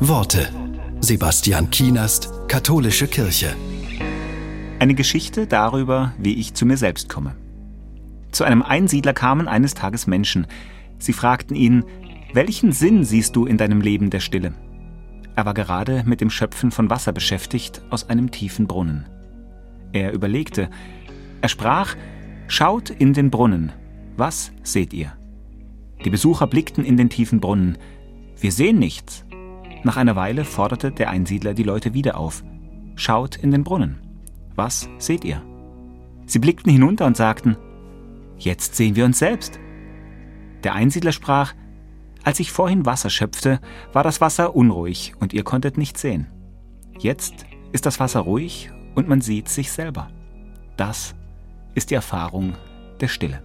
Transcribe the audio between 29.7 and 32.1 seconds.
Nach einer Weile forderte der Einsiedler die Leute